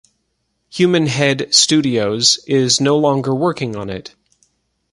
[0.71, 4.15] Human Head Studios is no longer working on it.